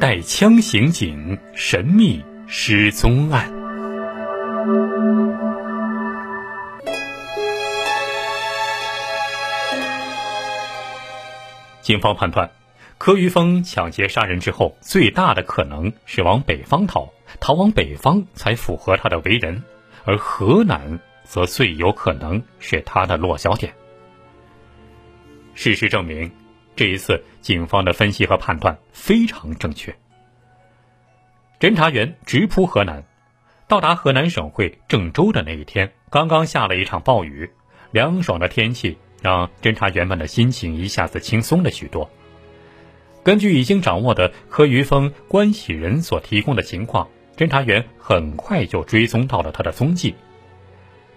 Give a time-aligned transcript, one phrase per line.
[0.00, 3.52] 带枪刑警神秘失踪案。
[11.80, 12.48] 警方判断，
[12.96, 19.60] 柯玉峰抢劫杀人之后，最大的可能是往北方逃，逃往北方才符合他的为人，
[20.04, 23.72] 而河南则最有可能是他的落脚点。
[25.54, 26.30] 事实证明，
[26.78, 29.92] 这一次警方的分析和判断非常正确。
[31.58, 33.02] 侦查员直扑河南，
[33.66, 37.50] 到达河南省会郑州的那一天，刚刚下了一场暴雨，
[37.90, 42.08] 凉爽的天气让侦查员们的心情一下子轻松了许多。
[43.24, 50.14] 根据已经掌握的柯于峰关系人所提供的情况，侦查员很快就追踪到了他的踪迹。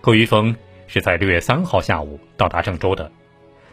[0.02, 0.56] 柯于峰
[0.88, 3.12] 是在六月三号下午到达郑州的。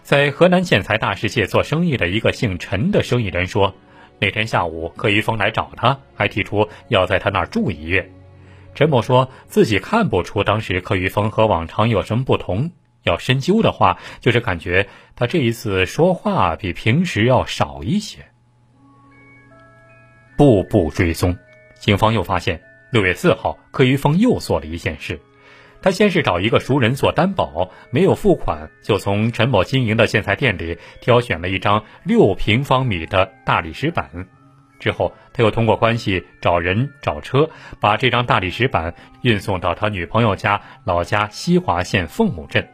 [0.08, 3.74] 在河南建材大世界做生意的一个姓陈的生意人说，
[4.18, 8.10] 那天下午柯一峰来找他，还提出要在他那儿住一月。
[8.74, 12.70] 陈某说自己看不出当时柯一峰和往常有什么不同，
[13.02, 18.20] 要深究的话，就是感觉他这一次说话比平时要少一些。
[20.38, 21.36] 步步追踪，
[21.78, 25.20] 警方又发现六月四号柯一峰又做了一件事。
[25.80, 34.26] 他先是找一个熟人做担保，没有付款，就从陈某经营的建材店里挑选了一张六平方米的大理石板。
[34.80, 37.48] 之后，他又通过关系找人找车，
[37.80, 42.68] 把这张大理石板运送到他女朋友家老家西华县凤母镇。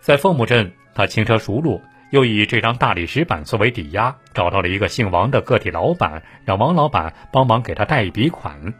[0.00, 8.74] 在凤母镇，他轻车熟路，又以这张大理石板作为抵押，找到了一个姓王的个体老板，让王老板帮忙给他贷一笔款。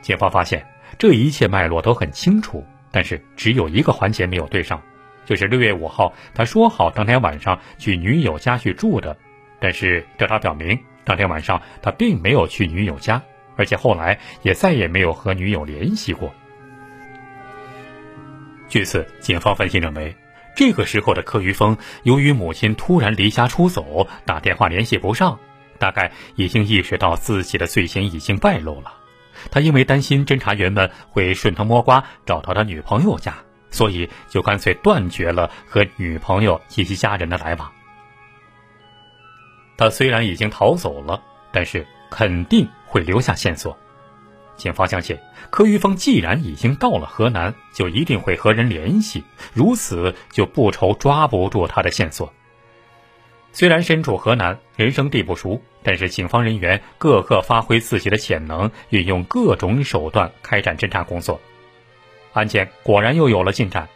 [0.00, 0.71] 警方发现。
[0.98, 4.80] 这一切脉络都很清楚，但是只有一个环节没有对上，
[5.24, 9.16] 就是六月五号他说好当天晚上去女友家去住的，
[9.60, 13.22] 但是调查表明当天晚上他并没有去女友家，
[13.56, 16.32] 而且后来也再也没有和女友联系过。
[18.68, 20.14] 据此，警方分析认为，
[20.54, 25.38] 这个时候的柯于峰由于母亲突然离家出走，打电话联系不上，
[25.78, 28.94] 大概已经意识到自己的罪行已经败露了。
[29.50, 33.34] 他因为担心侦查员们会顺藤摸瓜找到他女朋友家，
[33.70, 37.72] 所以就干脆断绝了和女朋友以及家人的来往。
[39.76, 41.22] 他虽然已经逃走了，
[41.52, 43.76] 但是肯定会留下线索。
[44.54, 45.18] 警方相信，
[45.50, 49.24] 柯玉峰既然已经到了河南，就一定会和人联系，
[49.54, 52.32] 如此就不愁抓不住他的线索。
[53.62, 55.62] 虽然身处河南，人生地不熟。
[55.84, 61.40] 但是，警方人员个个发挥自己的潜能，运用各种手段开展侦查工作。
[62.32, 63.88] 案件果然又有了进展，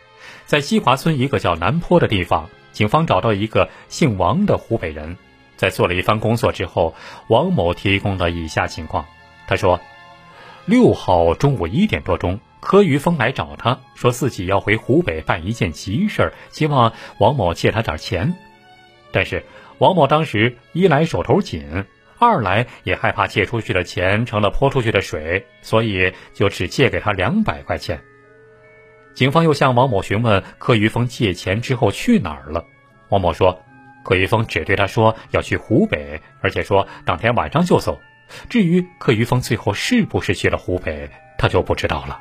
[0.44, 5.16] 在西华村一个叫南坡的地方，警方找到一个姓王的湖北人。
[5.56, 6.94] 在做了一番工作之后，
[7.26, 9.04] 王某提供了以下情况：
[9.48, 9.80] 他说，
[10.64, 18.32] 六号中午一点多钟，柯于峰来找他，说自己要回湖北办一件急事儿，希望王某借他点钱，
[19.16, 19.42] 但是。
[19.78, 21.84] 王某当时一来手头紧，
[22.18, 28.00] 二来也害怕借出去的钱成了泼出去的水，所以就只借给他两百块钱。
[29.12, 32.64] 警方又向王某询问柯于峰借钱之后去哪儿了。
[33.10, 33.62] 王某说，
[34.02, 38.00] 柯于峰只对他说要去湖北，而且说当天晚上就走。
[38.48, 42.18] 至于柯于峰最后是不是去了湖北，他就不知道了。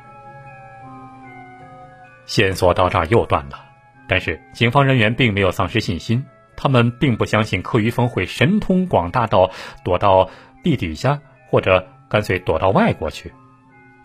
[2.26, 3.64] 线索到这儿又断了，
[4.06, 6.22] 但是警方人员并没有丧失信心。
[6.56, 9.50] 他们并不相信柯于峰会神通广大到
[9.84, 10.30] 躲到
[10.62, 13.32] 地底下，或者干脆躲到外国去。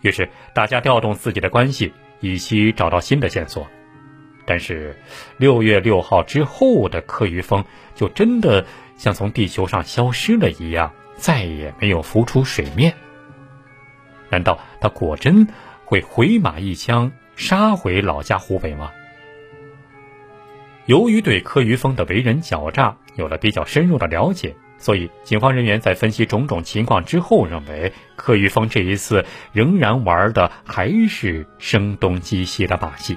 [0.02, 3.66] 于是大家调动自己的关系，以期找到新的线索。
[4.44, 4.96] 但是
[5.36, 7.64] 六月六号之后的柯于峰，
[7.94, 12.92] 就真的像从地球上消失了一样，再也没有浮出水面。
[14.28, 15.46] 难道他果真
[15.84, 18.90] 会回马一枪杀回老家湖北吗？
[20.86, 33.16] 由于对柯于峰的为人狡诈有了比较深入的了解，所以警方人员在分析种种情况之后，认为柯于峰这一次仍然玩的还是声东击西的把戏。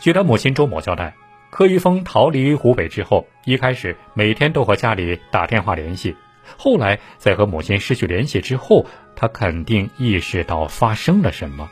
[0.00, 1.14] 据他母亲周某交代，
[1.50, 6.16] 柯于峰逃离湖北之后，一开始每天都和家里打电话联系，
[6.56, 11.70] 后来在和母亲失去联系之后，他肯定意识到发生了什么。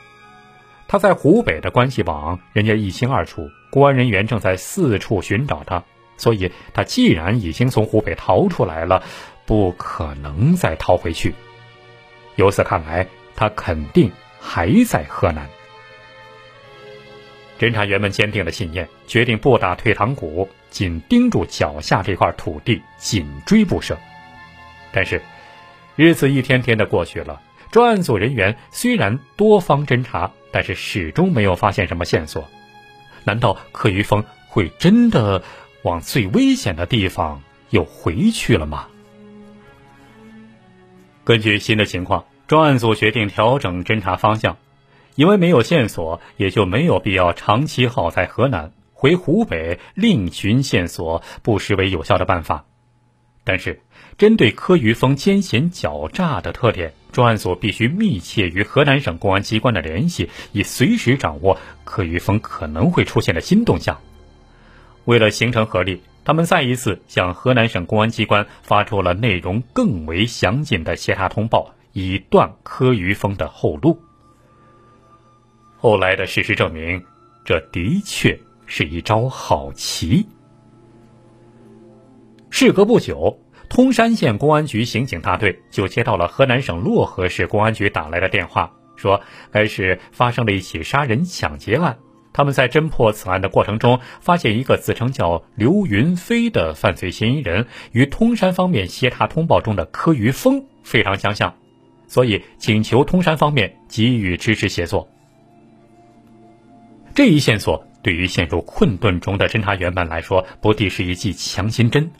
[0.91, 3.49] 他在湖北的关系网，人家一清二楚。
[3.69, 5.85] 公安人员正在四处寻找他，
[6.17, 9.01] 所以他既然已经从湖北逃出来了，
[9.45, 11.33] 不可能再逃回去。
[12.35, 13.07] 由此看来，
[13.37, 15.47] 他肯定还在河南。
[17.57, 23.97] 侦查员们坚定了信念，决定不打退堂鼓，紧盯住脚下这块土地，紧追不舍。
[24.91, 25.21] 但是，
[25.95, 27.41] 日子一天天的过去了，
[27.71, 32.47] 专案组人员虽然多方侦查，但是始终没有发现什么线索。
[33.23, 35.43] 难道柯于峰会真的
[35.83, 38.87] 往最危险的地方又回去了吗？
[41.23, 44.57] 根据新的情况，专案组决定调整侦查方向，
[45.15, 52.65] 因为没有线索，也就没有必要长期耗在河南，回湖北另寻线索，不失为有效的办法。
[53.43, 53.81] 但是，
[54.17, 63.99] 针对柯于峰奸险狡诈的特点，专案组必须密切与河南省公安机关的联系，以随时掌握柯于峰可能会出现的新动向。
[65.05, 73.99] 为了形成合力，他们再一次向河南省公安机关发出了内容更为详尽的协查通报，以断柯于峰的后路。
[75.77, 77.03] 后来的事实证明，
[77.43, 80.27] 这的确是一招好棋。
[82.51, 83.39] 事隔不久，
[83.69, 89.21] 通山县公安局刑警大队就接到了河南省漯河市公安局打来的电话，说
[89.51, 91.97] 该市发生了一起杀人抢劫案。
[92.33, 101.55] 他们在侦破此案的过程中，发现一个自称叫刘云飞的犯罪嫌疑人与通山方面协查通报中的柯于峰非常相像，
[102.07, 105.07] 所以请求通山方面给予支持协作。
[107.15, 112.11] 这一线索对于陷入困顿中的侦查员们来说，不敌是一剂强心针。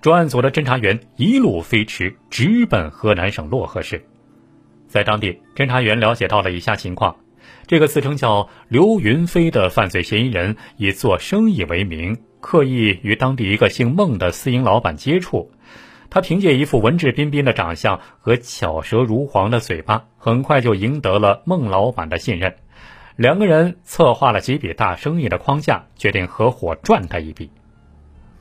[0.00, 4.04] 专案组的侦查员一路飞驰，直奔河南省漯河市。
[4.88, 7.16] 在当地，侦查员了解到了以下情况：
[7.66, 15.50] 这个自称叫刘云飞的犯罪嫌疑人，以做生意为名，刻意与当地一个姓孟的私营老板接触。
[16.08, 22.54] 他凭借一副文质彬彬的长相和巧舌如簧的嘴巴，很快就赢得了孟老板的信任。
[23.16, 27.50] 两个人策划了几笔大生意的框架，决定合伙赚他一笔。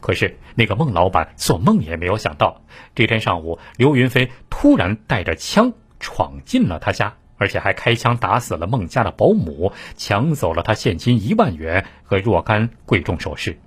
[0.05, 2.61] 可是，那个孟老板做梦也没有想到，
[2.93, 13.57] 这天上午，刘云飞突然带着枪闯进了他家，而且还开枪打死了孟家的保姆，抢走了他现金一万元和若干贵重首饰。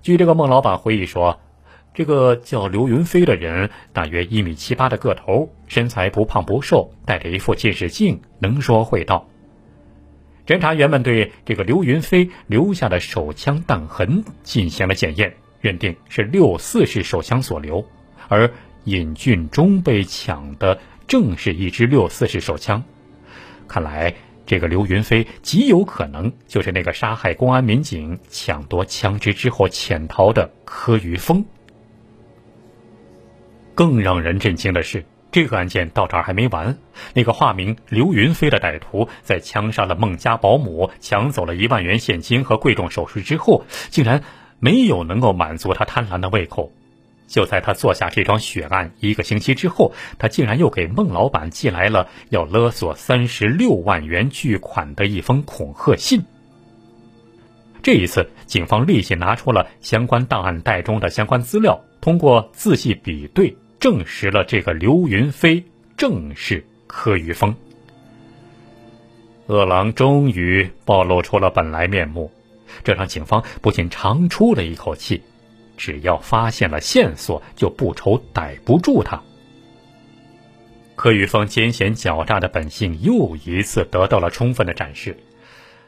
[0.00, 1.38] 据这个孟老板回忆说，
[1.92, 9.28] 这个叫刘云飞的人大约一米七八的个头，身材不胖不瘦，戴着一副近视镜，能说会道。
[10.46, 17.84] 侦查员们对这个刘云飞留下的手枪弹痕进行了检验，认定是六四式手枪所留，
[18.28, 18.48] 而
[18.84, 20.78] 尹俊忠被抢的
[21.08, 22.84] 正是一支六四式手枪。
[23.66, 24.14] 看来，
[24.46, 31.44] 这个刘云飞极有可能就是那个杀害公安民警、抢夺枪支之后潜逃的柯于峰。
[33.74, 35.04] 更让人震惊的是。
[35.36, 36.78] 这个案件到这儿还没完，
[37.12, 44.22] 那个化名刘云飞的歹徒在枪杀了孟家保姆、抢走了一万元现金和贵重首饰之后，竟然
[44.60, 46.72] 没有能够满足他贪婪的胃口。
[47.28, 56.24] 就在他做下这桩血案一个星期之后，他竟然又给孟老板寄来了要勒索三十六万元巨款的一封恐吓信。
[57.82, 63.54] 这一次，警方立即拿出了相关档案袋中的相关资料，通过仔细比对。
[63.86, 65.62] 证实了这个刘云飞
[65.96, 67.54] 正是柯于峰。
[69.46, 72.28] 恶狼终于暴露出了本来面目，
[72.82, 75.22] 这让警方不禁长出了一口气。
[75.76, 79.22] 只要发现了线索，就不愁逮不住他。
[80.96, 85.16] 柯于峰奸险狡诈的本性又一次得到了充分的展示。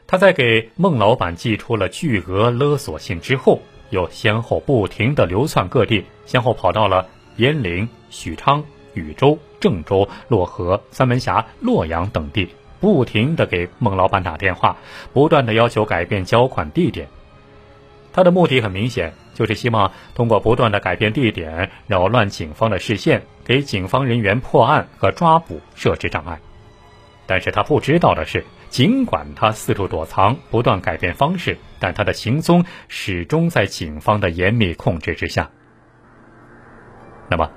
[0.07, 7.05] 他在给孟老板寄出了巨额勒索信之后，又先后不停的流窜各地，先后跑到了。
[7.39, 8.61] 鄢陵、许昌、
[8.93, 12.49] 禹州、郑州、漯河、三门峡、洛阳等地，
[12.81, 14.75] 不停的给孟老板打电话，
[15.13, 17.07] 不断的要求改变交款地点。
[18.11, 26.37] 他的目的很明显，就是希望通过不断的改变地点，扰乱警方的视线，给警方人员破案和抓捕设置障碍。
[27.25, 35.49] 但是他不知道的是，尽管他四处躲藏，不断改变方式，但他的行踪始终在警方的严密控制之下。
[37.29, 37.51] 那么，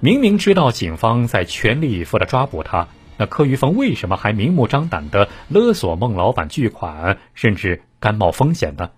[0.00, 8.90] 明明知道警方在全力以赴的抓捕他，那柯于峰为什么还明目张胆的勒索孟老板巨款，甚至甘冒风险呢？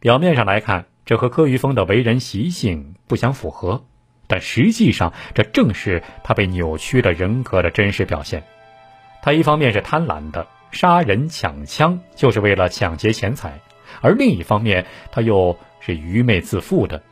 [0.00, 3.84] 表面上来看，这和柯于峰的为人习性不相符合，
[4.26, 8.42] 但实际上，这正是他被扭曲的人格的真实表现。
[9.22, 13.50] 他一方面是贪婪的，杀人抢枪就是为了抢劫钱财；
[14.02, 17.02] 而另一方面，他又是愚昧自负的。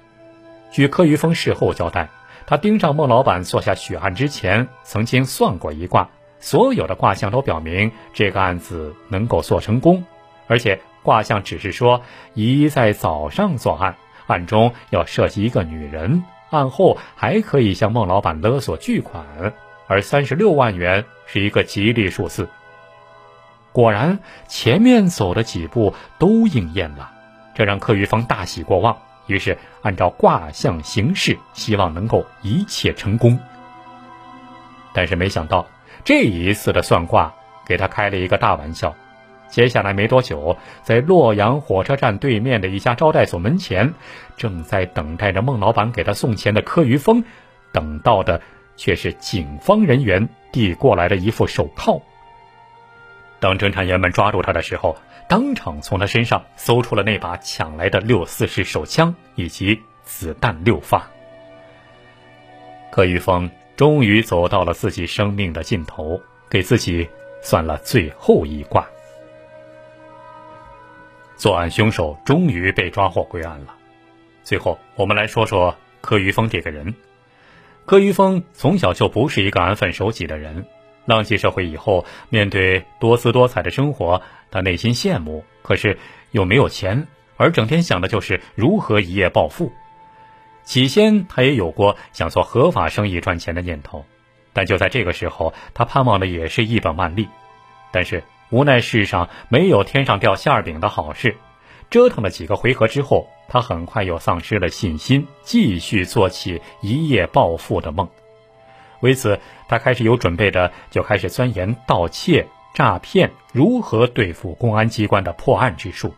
[0.70, 2.08] 据柯于峰事后交代，
[2.46, 6.08] 他盯上孟老板做下血案之前，曾经算过一卦，
[6.38, 10.04] 所有的卦象都表明这个案子能够做成功，
[10.46, 12.02] 而且卦象只是说
[12.34, 13.96] 宜在早上作案，
[14.26, 19.24] 案中要涉及一个女人，案后还可以向孟老板勒索巨款，
[19.86, 22.48] 而三十六万元是一个吉利数字。
[23.72, 24.18] 果然，
[24.48, 27.10] 前面走的几步都应验了，
[27.54, 33.38] 这让柯玉峰大喜过望，于是按照卦象行事，希望能够一切成功。
[34.92, 35.66] 但是没想到，
[36.04, 37.32] 这一次的算卦
[37.66, 38.94] 给他开了一个大玩笑。
[39.48, 43.94] 接下来没多久，在洛阳火车站对面的一家招待所门前，
[44.36, 47.22] 正在等待着孟老板给他送钱的柯于峰，
[47.72, 48.40] 等到的
[48.76, 52.02] 却是警方人员递过来的一副手铐。
[53.38, 54.96] 当侦查员们抓住他的时候，
[55.28, 61.08] 当场从他身上搜出了那把抢来的六四式手枪以及子弹六发。
[62.92, 67.08] 柯于峰终于走到了自己生命的尽头，给自己
[67.42, 68.86] 算了最后一卦。
[71.36, 73.74] 作案凶手终于被抓获归案了。
[74.42, 76.94] 最后，我们来说说柯于峰这个人。
[77.84, 80.66] 柯于峰从小就不是一个安分守己的人。
[81.06, 84.20] 浪迹社会以后，面对多姿多彩的生活，
[84.50, 85.98] 他内心羡慕，可是
[86.32, 89.72] 又没有钱，而整天想的就是如何一夜暴富。
[90.64, 94.04] 起先，他也有过想做合法生意赚钱的念头，
[94.52, 97.28] 但就在这个时候，他盼望的也是一本万利。
[97.90, 98.22] 但是。
[98.50, 101.36] 无奈世上没有天上掉馅儿饼的好事，
[101.90, 108.08] 折腾了几个回合之后，他很快又丧失了信心，继续做起一夜暴富的梦。
[109.00, 109.38] 为此，
[109.68, 116.14] 他开始有准备的就开始钻研盗窃、诈骗如何对付公安机关的破案之术。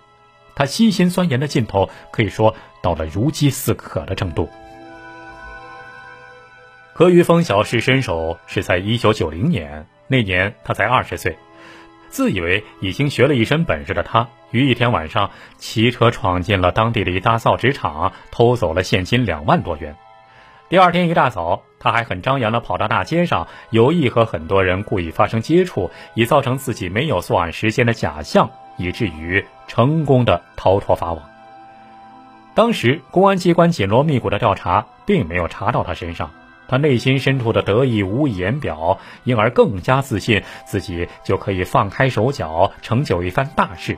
[0.54, 4.48] 他悉心钻研的劲头可以说到了如饥似渴的程度。
[6.92, 11.38] 何于峰小试身手是在一九九零年，那年他才二十岁。
[12.08, 19.94] 自以为已经学了一身本事的他，于一天晚上骑车闯进了当地的一大造纸厂，偷走了现金两万多元。
[20.70, 31.22] 第二天一大早，他还很张扬地跑到大街上，有意和很多人故意发生接触，以造成自己没有作案时间的假象，以至于成功的逃脱法网。
[32.54, 36.30] 当时公安机关紧锣密鼓的调查，并没有查到他身上。
[36.66, 43.96] 他内心深处的得意无以言表，因而更加自信自己就可以放开手脚成就一番大事，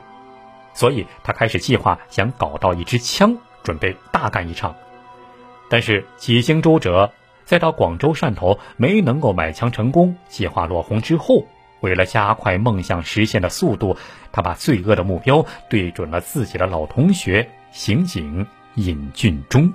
[0.72, 4.76] 所以他开始计划想搞到一支枪，准备大干一场。
[5.68, 7.10] 但是几经周折，
[7.50, 11.45] 在到广州汕头没能够买枪成功，计划落空之后，
[11.80, 13.97] 为了加快梦想实现的速度，
[14.30, 19.69] 他把罪恶的目标对准了自己的老同学刑警尹俊忠。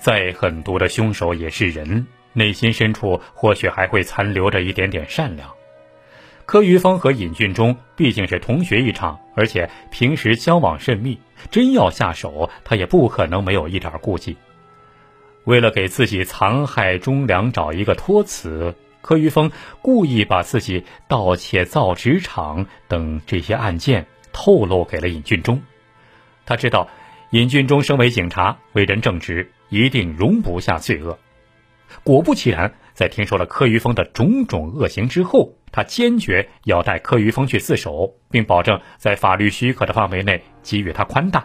[0.00, 5.48] 再狠毒的凶手也是人，内心深处或许还会残留着一点点善良。
[6.44, 11.16] 柯于峰和尹俊忠毕竟是同学一场，而且平时交往甚密，
[11.52, 14.36] 真要下手，他也不可能没有一点顾忌。
[15.46, 19.50] 为了给自己残害忠良找一个托词，柯于峰
[19.80, 25.60] 故意把自己盗窃造纸厂等这些案件透露给了尹俊忠。
[26.44, 26.88] 他知道
[27.30, 29.50] 尹俊忠身为警察，为人正直。
[29.68, 31.18] 一定容不下罪恶。
[32.04, 41.44] 果不其然，在听说了柯于峰的种种恶行之后，他坚决要带柯于峰去自首，并保证在法律许可的范围内给予他宽大。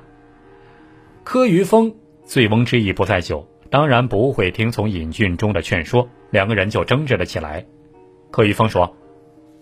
[1.23, 7.65] 柯于峰醉翁之意不在酒，当然不会听从尹俊忠的劝说，两个人就争执了起来。
[8.29, 8.97] 柯于峰说：“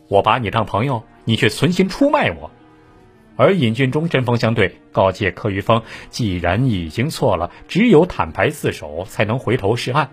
[0.09, 2.49] 我把你当朋友，你却存心出卖我。”
[3.37, 10.09] 而尹俊忠针锋相对，告诫柯于峰，既然已经错了，只有坦白自首，才能回头是岸。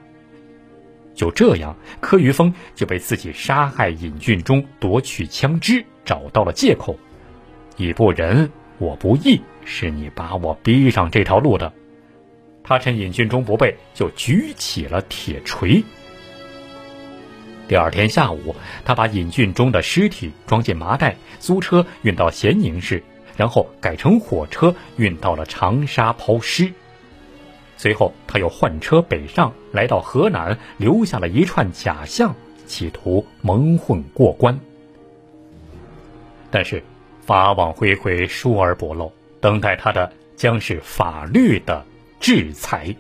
[1.15, 6.99] 就这样，柯于峰就被自己杀害尹俊忠、夺取枪支找到了借口。
[7.79, 11.73] 你不仁，我不义，是你把我逼上这条路的。
[12.67, 15.83] 他趁尹俊忠不备，就举起了铁锤。
[17.69, 18.55] 第二天下午，
[18.85, 23.03] 他把尹俊忠的尸体装进麻袋，租车运到咸宁市。
[23.37, 26.73] 然后改乘火车运到了长沙抛尸，
[27.77, 32.35] 随后他又换车北上，来到河南，留下了一串假象，
[32.67, 34.59] 企图蒙混过关。
[36.51, 36.83] 但是
[37.27, 41.85] 法网恢恢，疏而不漏，等待他的将是法律的
[42.21, 42.95] 制裁。